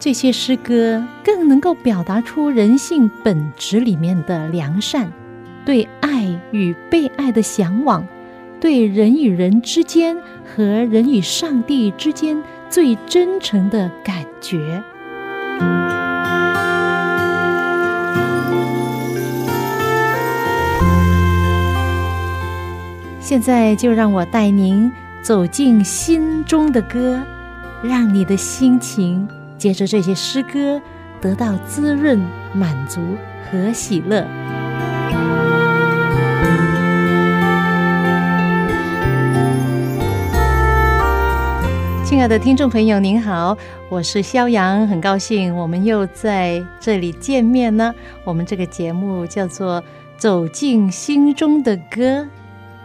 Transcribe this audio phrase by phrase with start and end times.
[0.00, 5.08] 这些诗歌更能够表达出人性本质里面的良善，
[5.64, 8.06] 对爱与被爱的向往，
[8.60, 14.82] 对人与人之间和人与上帝之间最真诚的感觉。
[23.20, 24.90] 现在就让我带您
[25.22, 27.20] 走进心中的歌，
[27.82, 29.28] 让你的心情。
[29.58, 30.80] 借着这些诗歌，
[31.20, 33.00] 得到滋润、满足
[33.50, 34.24] 和喜乐。
[42.04, 43.58] 亲爱的听众朋友，您好，
[43.90, 47.92] 我是肖阳，很高兴我们又在这里见面呢。
[48.24, 49.82] 我们这个节目叫做
[50.16, 52.22] 《走进心中的歌》。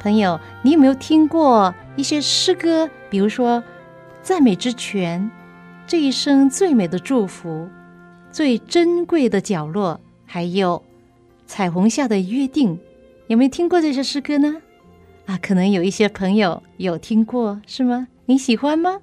[0.02, 2.90] 朋友，你有没有听过一些诗歌？
[3.10, 3.60] 比如说
[4.24, 5.32] 《赞美之泉》。
[5.86, 7.68] 这一生最美的祝福，
[8.32, 10.82] 最珍贵的角落，还有
[11.46, 12.80] 彩虹下的约定，
[13.28, 14.62] 有没有听过这些诗歌呢？
[15.26, 18.08] 啊，可能有一些朋友有听过，是吗？
[18.26, 19.02] 你喜欢吗？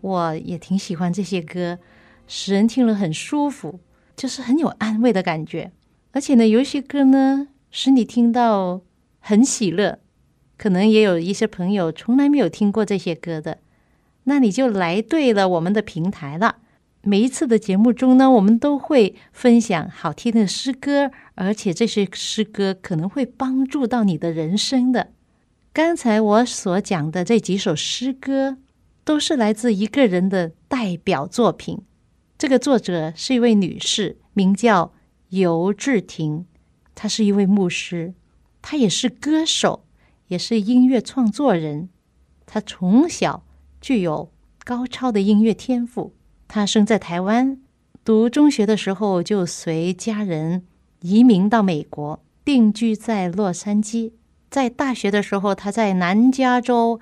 [0.00, 1.78] 我也挺喜欢这些歌，
[2.26, 3.78] 使人听了很舒服，
[4.16, 5.70] 就是很有安慰的感觉。
[6.12, 8.80] 而且呢，有一些歌呢，使你听到
[9.20, 9.98] 很喜乐。
[10.56, 13.58] 可能也有一些朋友从来没有听过这些歌的。
[14.24, 16.56] 那你就来对了我们的平台了。
[17.04, 25.08] 每一次的节目中呢，我们都会分享好听的诗歌，而且这些诗歌可能会帮助到你的人生的。
[25.72, 28.58] 刚才我所讲的这几首诗歌，
[29.02, 31.80] 都是来自一个人的代表作品。
[32.38, 34.92] 这个作者是一位女士，名叫
[35.30, 36.46] 尤志婷，
[36.94, 38.14] 她是一位牧师，
[38.60, 39.84] 她也是歌手，
[40.28, 41.88] 也是音乐创作人。
[42.46, 43.44] 她从小。
[43.82, 44.30] 具有
[44.64, 46.14] 高超的音乐天赋。
[46.46, 47.60] 他生在台湾，
[48.04, 50.64] 读中学的时候就随家人
[51.00, 54.12] 移民到美国，定居在洛杉矶。
[54.48, 57.00] 在大学的时候，他在南加州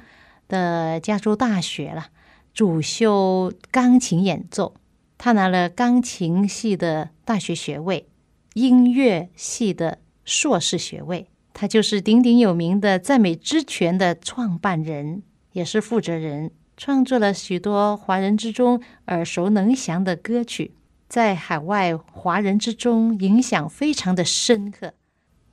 [0.48, 2.06] 的加州大学了，
[2.54, 4.74] 主修钢琴演奏。
[5.18, 8.08] 他拿了钢琴系的大学学位，
[8.54, 11.26] 音乐系的硕士学位。
[11.52, 16.52] 他就是鼎鼎有名的赞美之泉的创办人，也是负责人。
[16.80, 20.70] 创作了许多华人之中耳熟能详的歌曲，
[21.10, 24.94] 在海外华人之中影响非常的深刻。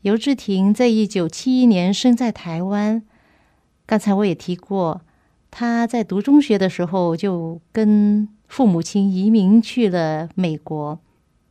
[0.03, 3.03] 尤志婷在一九七一年生在台湾，
[3.85, 5.01] 刚才我也提过，
[5.51, 10.97] 他在读中学的时候就跟父母亲移民去了美国。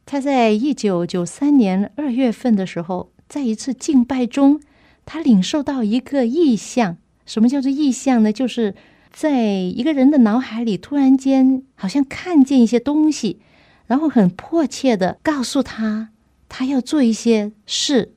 [0.07, 4.59] 他在一九九三年二月份的时候，在一次敬拜中，
[5.05, 6.97] 他领受到一个意象。
[7.27, 8.33] 什么叫做意象呢？
[8.33, 8.75] 就是
[9.13, 13.41] 在一个人的脑海里，突然间好像看见一些东西，
[13.87, 16.11] 然后很迫切的告诉他，
[16.49, 18.13] 他要做一些事。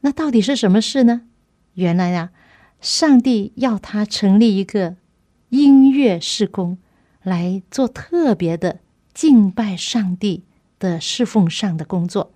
[0.00, 1.22] 那到底是什么事呢？
[1.74, 2.30] 原来呀，
[2.80, 4.96] 上帝要他成立一个
[5.48, 6.78] 音乐事工，
[7.22, 8.80] 来做特别的
[9.14, 10.44] 敬拜上帝
[10.78, 12.32] 的侍奉上的工作。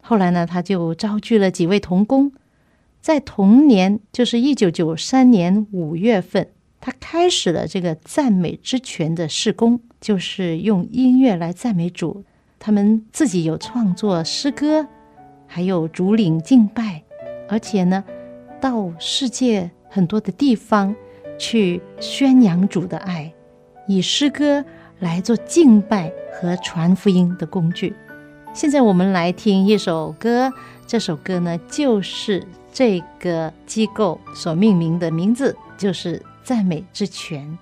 [0.00, 2.32] 后来呢，他就招聚了几位童工，
[3.00, 6.48] 在同年，就是一九九三年五月份。
[6.80, 12.24] 他开始了这个赞美之泉的事工，就是用音乐来赞美主。
[12.58, 14.86] 他们自己有创作诗歌，
[15.46, 17.02] 还有主领敬拜，
[17.48, 18.04] 而且呢，
[18.60, 20.94] 到世界很多的地方
[21.38, 23.32] 去宣扬主的爱，
[23.88, 24.64] 以诗歌
[25.00, 27.94] 来做敬拜和传福音的工具。
[28.52, 30.52] 现在我们来听一首歌，
[30.86, 36.22] 这首歌呢，就是这个机构所命名的名字，就是。
[36.46, 37.58] 赞美之泉。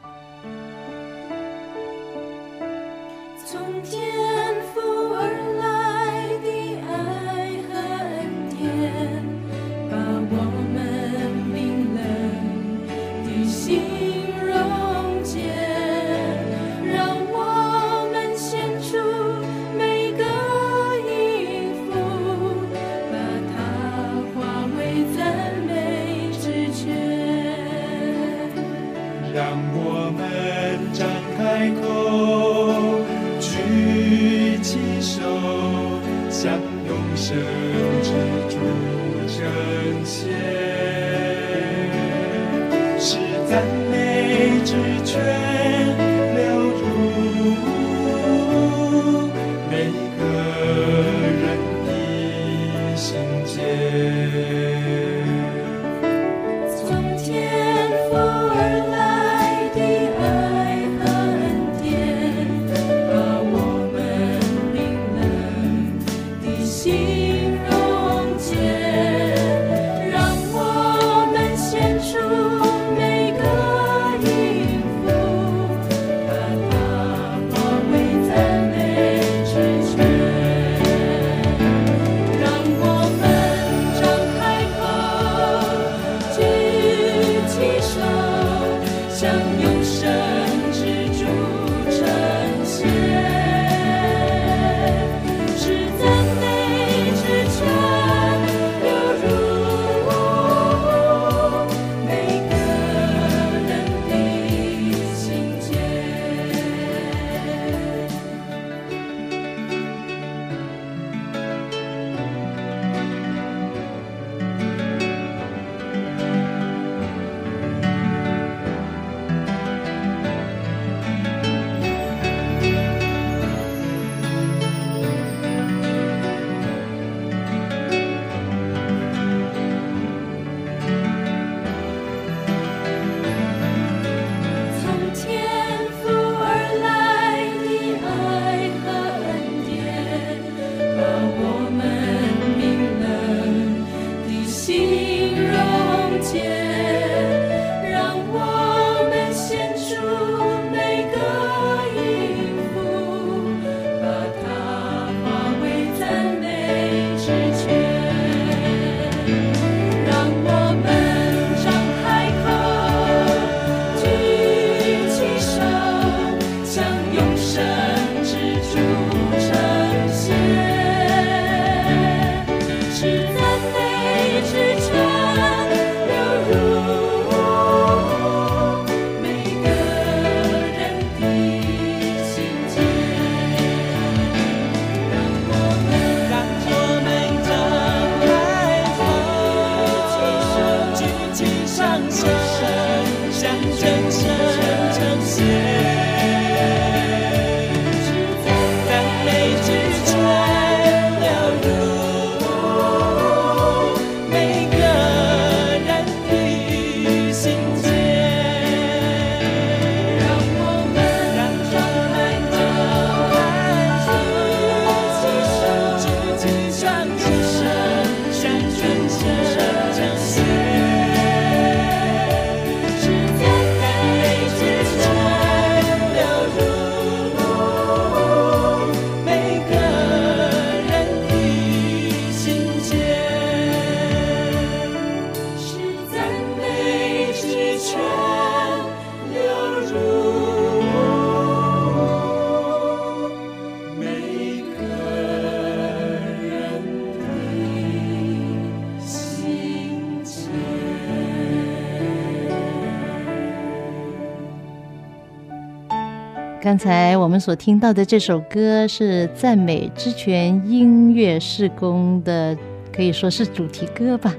[256.64, 262.56] 刚才我们所听到的这首歌是赞美之泉音乐事工的，
[262.90, 264.34] 可以说是主题歌吧，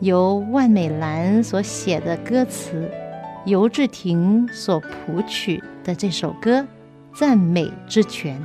[0.00, 2.90] 由万美兰所写的歌词，
[3.44, 6.60] 尤志婷所谱曲的这首歌
[7.14, 8.40] 《赞美之泉》。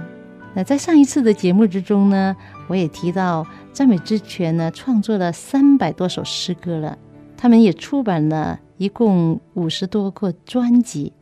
[0.53, 2.35] 那在上一次的节目之中呢，
[2.67, 6.97] 我也提到赞美之泉呢创作了三百多首诗歌了，
[7.37, 11.13] 他们也出版了一共五十多个专辑。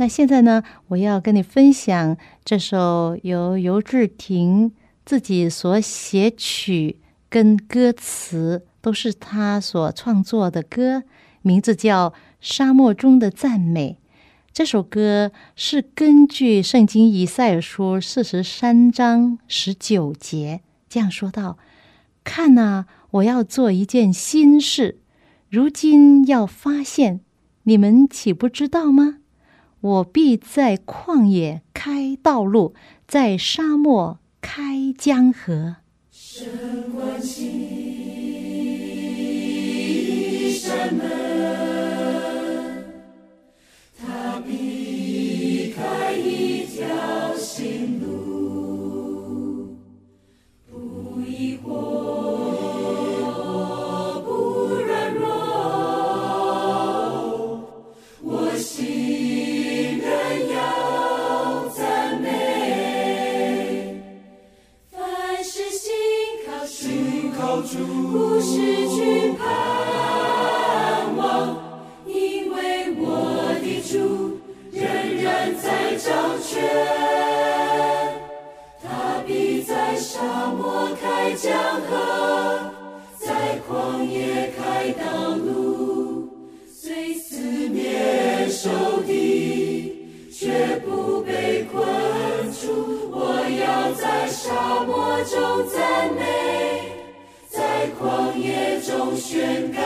[0.00, 4.72] 那现在呢，我要跟你分享这首由尤志廷
[5.04, 11.02] 自己所写曲跟歌词都是他所创作的歌，
[11.42, 13.98] 名字叫《沙漠中的赞美》。
[14.52, 21.58] 这首歌是根据圣经以赛尔书四十三章十九节这样说道
[22.22, 24.98] ：“看呐、我要做一件新事，
[25.50, 27.18] 如今要发现，
[27.64, 29.17] 你们岂不知道吗？
[29.80, 32.74] 我必在旷野开道路，
[33.06, 35.76] 在沙漠开江河。
[36.10, 37.20] 开
[40.50, 41.04] 一扇门，
[43.96, 46.07] 他必开
[81.40, 81.52] 江
[81.82, 82.72] 河，
[83.16, 86.28] 在旷野开道路，
[86.66, 88.68] 虽四面受
[89.06, 91.80] 敌，却不被困
[92.50, 93.12] 住。
[93.12, 96.20] 我要在沙漠中赞美，
[97.48, 99.80] 在旷野中宣告，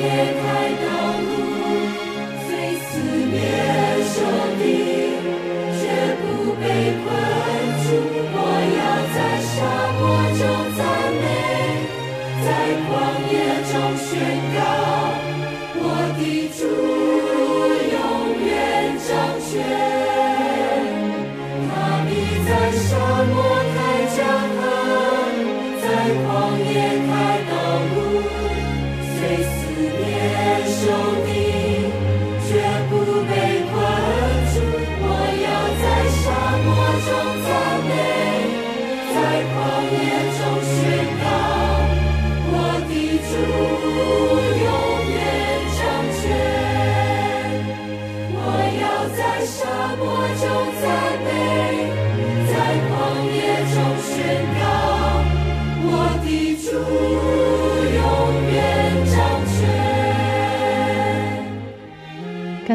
[0.00, 0.35] 旷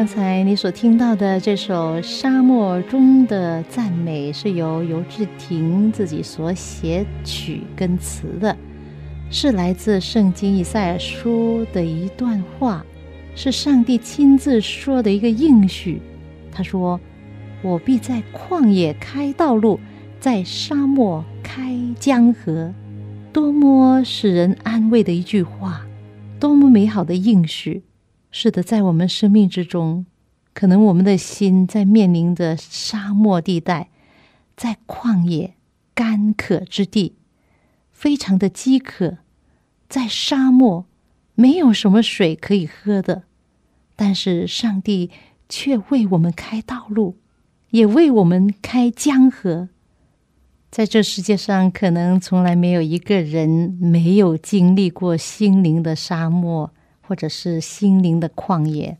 [0.02, 8.56] 刚才你所听到的这首《沙漠中的赞美》是由尤志廷自己所写曲跟词的，
[9.30, 12.84] 是来自圣经以赛亚书的一段话，
[13.36, 16.02] 是上帝亲自说的一个应许。
[16.50, 16.98] 他说
[17.62, 19.78] ：“我必在旷野开道路，
[20.18, 22.74] 在沙漠开江河。”
[23.32, 25.86] 多么使人安慰的一句话，
[26.40, 27.84] 多么美好的应许！
[28.34, 30.06] 是的，在我们生命之中，
[30.54, 33.90] 可能我们的心在面临着沙漠地带，
[34.56, 35.54] 在旷野
[35.94, 37.16] 干渴之地，
[37.92, 39.18] 非常的饥渴，
[39.86, 40.86] 在沙漠
[41.34, 43.24] 没有什么水可以喝的，
[43.94, 45.10] 但是上帝
[45.50, 47.18] 却为我们开道路，
[47.68, 49.68] 也为我们开江河。
[50.70, 56.72] 在这世界上，可能从来没有一个人没有经历过心灵的沙漠。
[57.02, 58.98] 或者是心灵的旷野，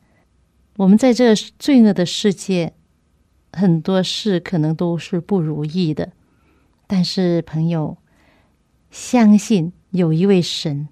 [0.77, 2.73] 我们在这罪恶的世界，
[3.51, 6.11] 很多事可能都是不如意的。
[6.85, 7.97] 但是，朋友，
[8.91, 10.89] 相信有一位神，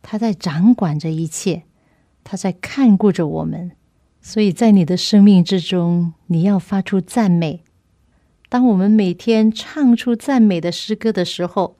[0.00, 1.64] 他在掌管着一切，
[2.24, 3.72] 他在看顾着我们。
[4.20, 7.64] 所以在你的生命之中，你要发出赞美。
[8.48, 11.76] 当我们每天唱出赞美的诗歌的时候，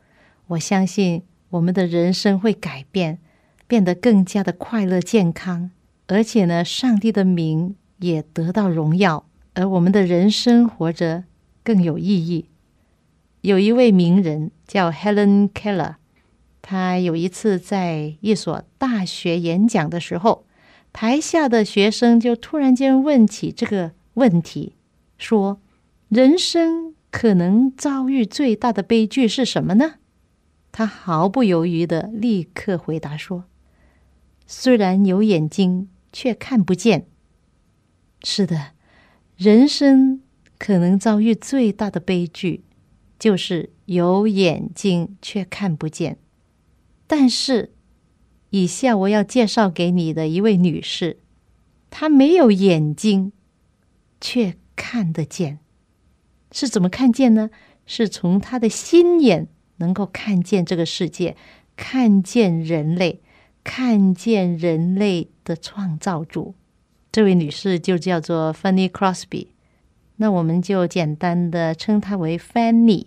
[0.49, 3.21] 我相信我们的人生会改变。
[3.73, 5.71] 变得更加的快乐、健康，
[6.07, 9.25] 而且呢，上帝的名也得到荣耀，
[9.55, 11.25] 而我们的人生活着
[11.65, 12.51] 更有意义。
[13.41, 15.95] 有一位名人叫 Helen Keller，
[16.61, 20.45] 她有一次在一所大学演讲的时候，
[20.93, 24.75] 台下的学生就突然间问起这个问题，
[25.17, 25.63] 说
[26.11, 29.95] ：“人生可能遭遇最大的悲剧是什么呢？”
[30.71, 33.45] 他毫不犹豫的立刻回答说
[34.55, 37.07] ：“虽然有眼睛，却看不见。”
[38.23, 38.73] 是的，
[39.35, 40.21] 人生
[40.59, 42.63] 可能遭遇最大的悲剧，
[43.19, 46.19] 就是有眼睛却看不见。
[47.07, 47.73] 但是，
[48.51, 51.21] 以下我要介绍给你的一位女士，
[51.89, 53.33] 她没有眼睛，
[54.21, 55.61] 却看得见。
[56.53, 57.49] 是怎么看见呢？
[57.87, 61.39] 是从她的心眼能够看见这个世界，
[61.75, 63.23] 看见人类，
[63.65, 66.55] 看见人类的创造主。
[67.11, 69.49] 这位女士就叫做 Fanny Crosby，
[70.17, 73.07] 那我们就简单的称她为 Fanny。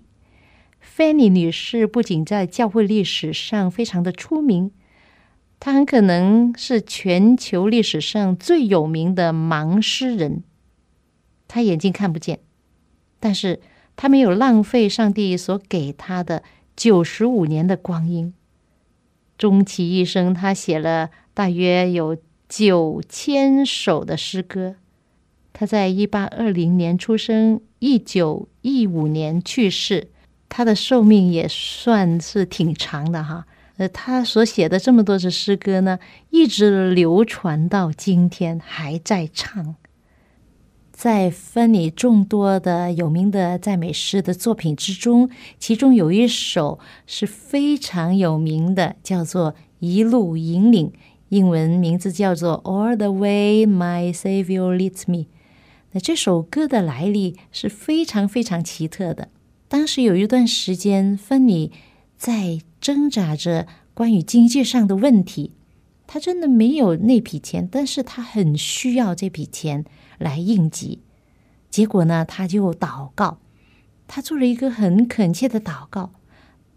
[0.81, 4.71] Fanny 女士不仅在教会历史上非常的出名，
[5.59, 10.43] 她很可能是全球历史上最有名的盲诗人。
[11.47, 12.39] 她眼睛看不见，
[13.19, 13.59] 但是
[13.95, 16.43] 她没有浪费上帝所给她的
[16.75, 18.33] 九十五年的光阴。
[19.37, 24.75] 终其一生，他写了大约有九千首的诗歌。
[25.51, 30.09] 他在一八二零年出生，一九一五年去世。
[30.49, 33.45] 他的寿命也算是挺长的哈。
[33.77, 35.99] 呃，他所写的这么多的诗歌呢，
[36.29, 39.75] 一直流传到今天，还在唱。
[40.95, 50.87] 在芬尼众多的有名的赞美诗的作品之中，其中有一首是非常有名的，叫做《一路引领》。
[51.29, 55.17] 英文名字叫做《All the Way My Savior Leads Me》。
[55.91, 59.27] 那这首歌的来历是非常非常奇特的。
[59.67, 61.73] 当时有一段时间，芬妮
[62.15, 65.51] 在挣扎着关于经济上的问题。
[66.07, 69.85] 他真的没有那笔钱，但是他很需要这笔钱
[70.17, 71.01] 来应急。
[71.69, 73.39] 结果呢，他就祷告，
[74.07, 76.11] 他做了一个很恳切的祷告。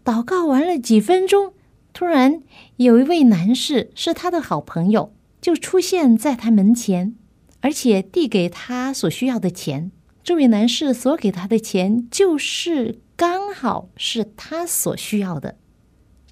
[0.03, 1.53] 祷告完了几分钟。
[1.91, 2.41] 突然，
[2.77, 7.15] 有一位男士是他的好朋友，就出现在他门前，
[7.61, 9.91] 而且递给他所需要的钱。
[10.23, 15.57] 这位男士所给他的钱，就是刚好是他所需要的。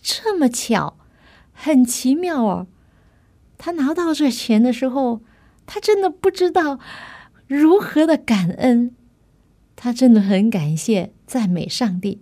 [0.02, 0.98] 这么巧，
[1.52, 2.68] 很奇妙哦！
[3.58, 5.22] 他拿到这钱的时候，
[5.66, 6.80] 他真的不知道
[7.48, 8.96] 如何的感恩，
[9.76, 12.22] 他真的很感谢、赞美上帝。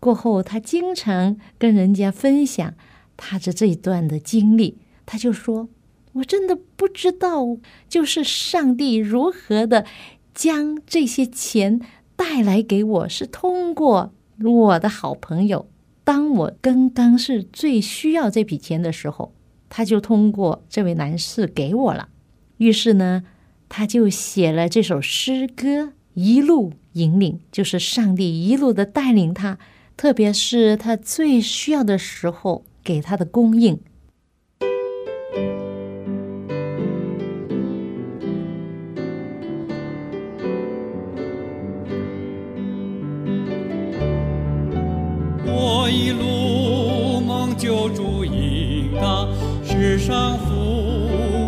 [0.00, 2.74] 过后，他经常跟人家分享
[3.16, 4.78] 他的这一段的经历。
[5.06, 5.68] 他就说
[6.14, 7.56] ：“我真的不知道，
[7.88, 9.86] 就是上帝如何的
[10.34, 11.80] 将这些钱
[12.16, 15.68] 带来给我，是通过我的好朋友。
[16.04, 19.34] 当我刚刚是最需要这笔钱的时候，
[19.76, 22.08] 他就通过这位男士给我了。
[22.58, 23.24] 于是呢，
[23.68, 29.58] 他就写了这首诗歌，一路引领，就是上帝一路的带领他。”
[29.96, 33.80] 特别是他最需要的时候给他的供应。
[45.46, 46.43] 我一路
[50.06, 50.52] 上福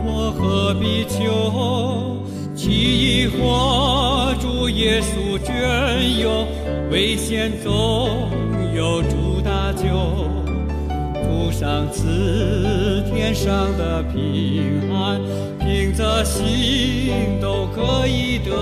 [0.06, 2.16] 我何必求？
[2.54, 6.46] 其一或主耶稣眷佑，
[6.90, 8.30] 危险总
[8.74, 9.84] 有主搭救，
[11.22, 15.20] 主上赐天上的平安，
[15.60, 18.52] 凭着心都可以得。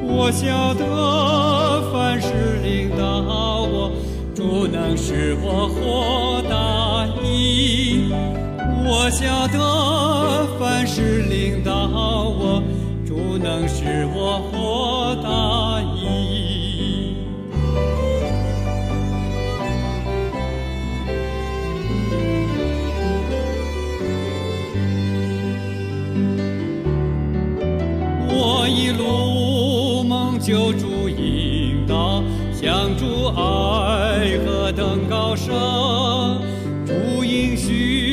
[0.00, 3.04] 我晓得凡事领导
[3.66, 3.90] 我，
[4.32, 8.12] 主能使我获大益。
[9.02, 12.62] 我晓得凡事领导我，
[13.06, 17.16] 主能使我获大益。
[28.28, 35.54] 我一路梦救主引导，向主爱和等高深，
[36.84, 38.09] 主应许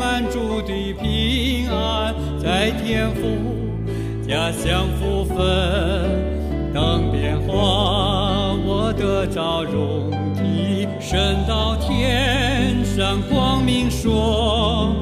[0.00, 3.20] 满主的平安，在天父
[4.26, 5.36] 家乡福分，
[6.72, 14.96] 等变化我得着容体，升到天上光明说，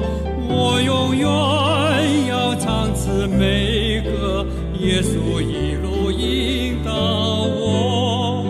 [0.49, 4.45] 我永远要唱此美歌，
[4.81, 8.43] 耶稣一路引导我，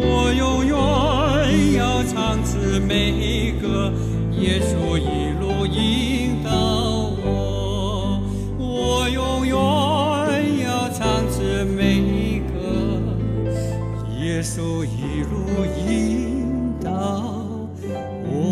[0.00, 3.10] 我永远要长此每
[14.44, 16.90] 稣一路引导
[18.28, 18.44] 我。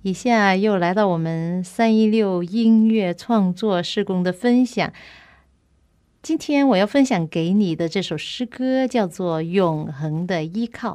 [0.00, 4.90] 以下又来到我们三一六音乐创作施工的分享。
[6.22, 10.94] 今天我要分享给你的这首诗歌叫做《永恒的依靠》。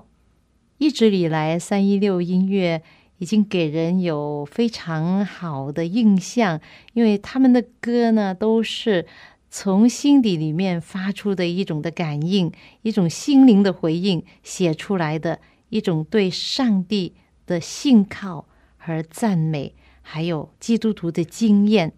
[0.80, 2.82] 一直以来，三一六音乐
[3.18, 6.60] 已经给人有非常好的印象，
[6.94, 9.06] 因为他们的歌呢都是
[9.50, 12.52] 从心底里面发出的一种的感应，
[12.82, 17.14] 一种心灵的回应写出来的一种对上帝
[17.46, 18.46] 的信靠。
[18.80, 21.92] 和赞美，还有基督徒的经验。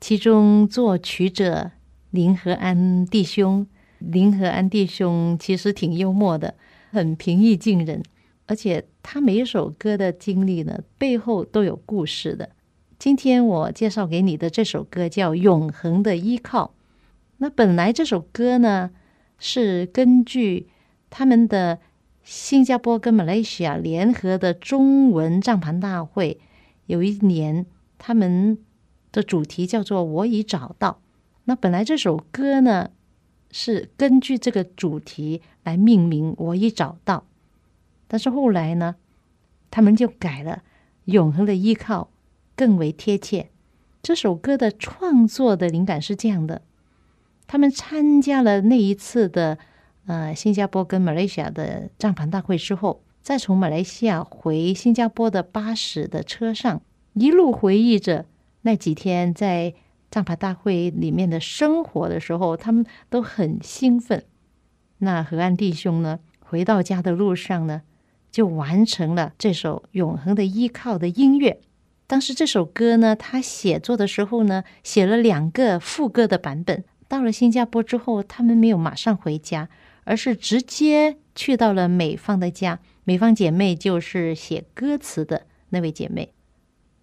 [0.00, 1.70] 其中作曲者
[2.10, 3.64] 林和安弟兄，
[3.98, 6.56] 林和安弟兄其实挺幽默的，
[6.90, 8.02] 很平易近人，
[8.52, 12.50] 而且他每一首歌的经历呢，背后都有故事的。
[12.98, 16.66] 今天我介绍给你的这首歌叫《永恒的依靠》。
[17.38, 18.90] 那本来这首歌呢，
[19.38, 20.68] 是根据
[21.08, 21.78] 他们的。
[22.24, 26.38] 新加坡跟马来西亚联合的中文帐篷大会，
[26.86, 27.66] 有一年
[27.98, 28.58] 他们
[29.10, 31.00] 的主题叫做“我已找到”。
[31.46, 32.90] 那本来这首歌呢
[33.50, 37.24] 是根据这个主题来命名，“我已找到”。
[38.12, 38.96] 但是后来呢，
[39.70, 40.62] 他们就改了
[41.06, 42.10] ，“永恒的依靠”
[42.54, 43.48] 更为贴切。
[44.02, 46.60] 这首歌的创作的灵感是这样的：
[47.46, 49.56] 他们参加了那一次的。
[50.04, 58.26] 呃，新加坡跟马来西亚的帐篷大会之后，再从马来西亚回新加坡的巴士的车上，一路回忆着
[58.62, 59.74] 那几天在
[60.10, 64.24] 帐篷大会里面的生活的时候，他们都很兴奋。
[64.98, 67.82] 那河岸弟兄呢，回到家的路上呢，
[68.32, 71.60] 就完成了这首《永恒的依靠》的音乐。
[72.08, 76.82] 当时这首歌呢，他写作的时候呢，写了两个副歌的版本。
[77.06, 79.68] 到了新加坡之后，他们没有马上回家。
[80.04, 86.32] 而是直接去到了美方的家，美方姐妹就是写歌词的那位姐妹。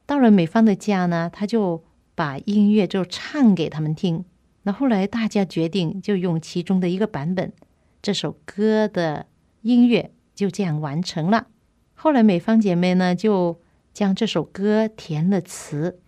[0.05, 1.81] 到了美方的家呢，她就
[2.13, 4.25] 把音乐就唱给他们听。
[4.63, 7.53] 那后来大家决定就用其中的一个版本，
[8.01, 9.27] 这首歌的
[9.61, 11.47] 音乐就这样完成了。
[11.93, 13.59] 后来美芳姐妹呢就
[13.93, 15.99] 将这首歌填了词。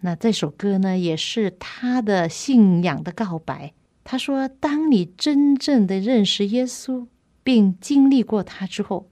[0.00, 3.74] 那这首歌呢也是她的信仰的告白。
[4.02, 7.06] 她说：“当你真正的认识耶稣，
[7.42, 9.10] 并经历过他之后，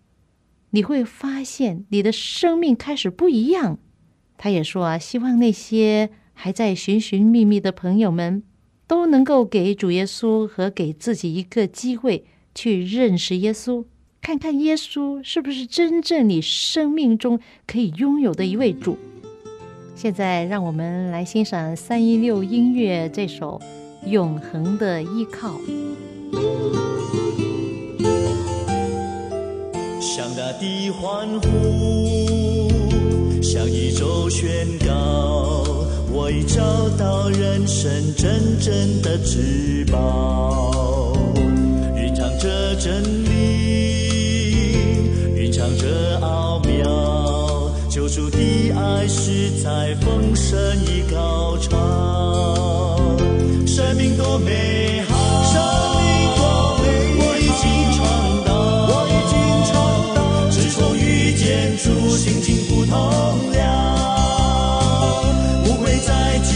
[0.70, 3.78] 你会发现你的生命开始不一样。”
[4.38, 8.42] 他也说：“啊，希望那些还在寻寻觅觅的朋友们，
[8.86, 13.84] 都能够给主耶稣和给自己一个机会去认识耶稣，
[14.22, 18.96] 看看耶稣是不是真正你生命中可以拥有的一位主。”
[19.94, 23.60] 现在，让我们来欣赏三一六音乐这首。
[24.04, 25.60] 永恒的依靠，
[30.00, 32.68] 向大地欢呼，
[33.40, 35.62] 向宇宙宣告，
[36.12, 41.16] 我已找到人生真正的至宝。
[41.94, 43.21] 蕴藏着真
[46.84, 48.38] 奥妙，救主的
[48.72, 52.98] 爱是在丰盛已高潮。
[53.66, 55.14] 生命多美好，
[55.52, 55.60] 生
[56.02, 56.42] 命多
[56.82, 56.84] 美
[57.18, 58.00] 好，我已经尝
[58.44, 58.50] 到，
[58.88, 59.34] 我已经
[59.70, 59.72] 尝
[60.14, 60.18] 到，
[60.50, 61.84] 自从遇见主，
[62.16, 62.92] 心情不同
[63.52, 63.62] 了，
[65.64, 66.50] 不会再计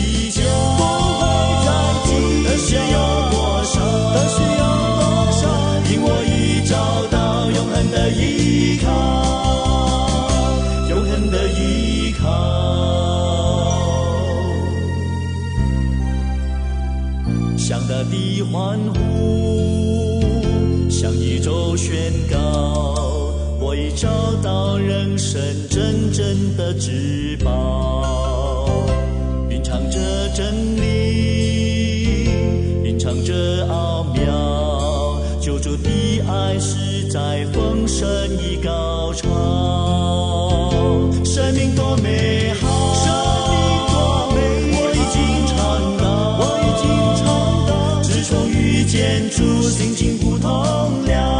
[18.53, 24.09] 欢呼，向宇宙宣告，我已找
[24.43, 28.69] 到人生真正的至宝。
[29.51, 29.99] 蕴藏着
[30.35, 32.29] 真理，
[32.85, 38.07] 蕴藏着奥妙，救主的爱是在丰盛
[38.39, 39.86] 已高潮。
[49.37, 50.51] 心情不同
[51.05, 51.36] 了，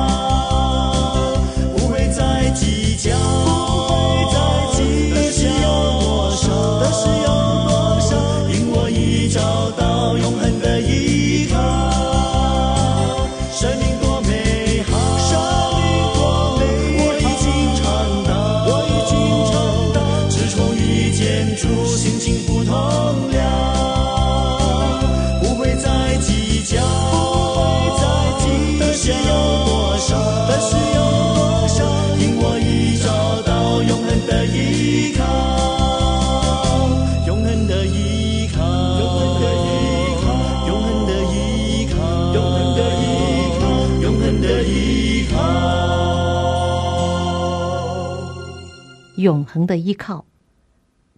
[49.27, 50.25] 永恒的依靠。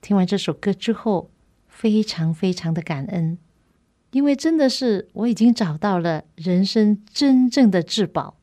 [0.00, 1.30] 听完这首歌之后，
[1.66, 3.36] 非常非常的感恩，
[4.12, 8.38] 因为真的是我已经找到了人生真正的至宝。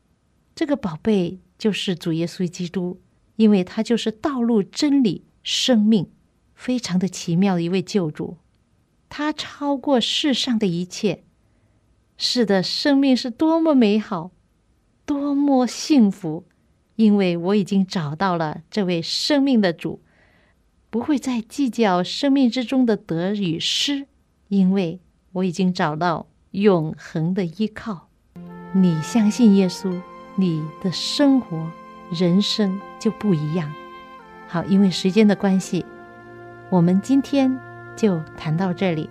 [0.54, 3.00] 这个宝贝就是主耶稣基督，
[3.34, 6.08] 因为他就是道路、真理、生命，
[6.54, 8.36] 非常的奇妙的一位救主。
[9.08, 11.24] 他超过世上的一切。
[12.16, 14.30] 是的，生命是多么美好，
[15.04, 16.44] 多么幸福，
[16.96, 20.00] 因为我已经找到了这位生命的主，
[20.90, 24.06] 不会再计较生命之中的得与失，
[24.48, 25.00] 因为
[25.32, 28.08] 我已经找到永恒的依靠。
[28.72, 30.00] 你相信耶稣，
[30.34, 31.70] 你的生活、
[32.10, 33.72] 人生就不一样。
[34.48, 35.86] 好，因为时间的关系，
[36.70, 37.58] 我们今天
[37.96, 39.08] 就谈到这里。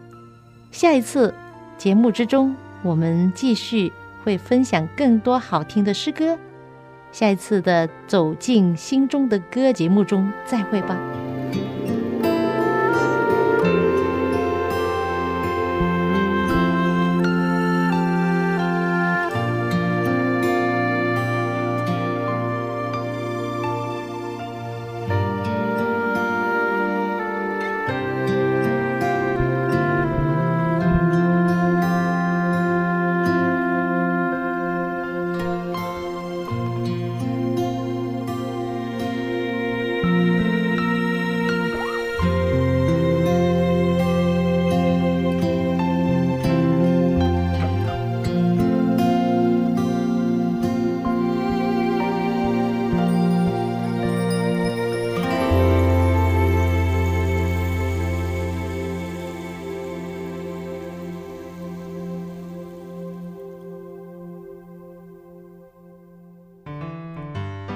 [0.71, 1.33] 下一次
[1.77, 2.55] 节目之中。
[2.83, 3.91] 我们继续
[4.23, 6.37] 会分享更多好听的诗歌，
[7.15, 10.99] 下一次的走进心中的歌节目中再会吧。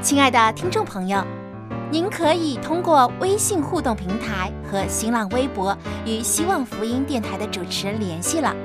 [0.01, 1.21] 亲爱的听众朋友，
[1.91, 8.55] 您可以通过微信互动平台和新浪微博与希望福音电台的主持人联系了。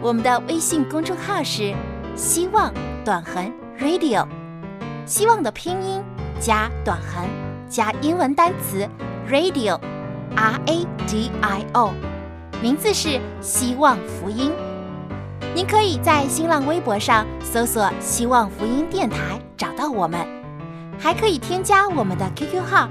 [0.00, 1.74] 我们的微信公众号是
[2.14, 2.72] “希望
[3.04, 4.24] 短横 Radio”，
[5.04, 6.04] 希望的拼音
[6.38, 7.28] 加短横
[7.68, 8.88] 加英文单词
[9.28, 11.92] Radio，R A D I O，
[12.62, 14.52] 名字是希望福音。
[15.52, 20.39] 您可以在新浪微博上搜索“希望福音电台”找到我们。
[21.00, 22.86] 还可以添加我们的 QQ 号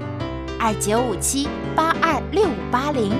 [0.58, 3.12] 二九五七八二六五八零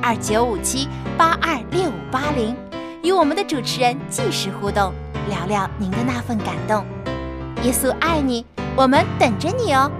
[0.00, 0.88] 二九五七
[1.18, 2.56] 八二六五八零，
[3.02, 4.92] 与我们的主持人即时互动，
[5.28, 6.86] 聊聊您的那份感动。
[7.64, 9.90] 耶稣爱你，我们等着你哦。